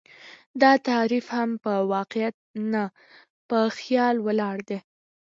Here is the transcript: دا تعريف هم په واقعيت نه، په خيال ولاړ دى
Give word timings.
دا 0.61 0.71
تعريف 0.87 1.25
هم 1.37 1.49
په 1.63 1.73
واقعيت 1.95 2.35
نه، 2.73 2.83
په 3.47 3.57
خيال 3.77 4.15
ولاړ 4.27 4.57
دى 4.69 4.79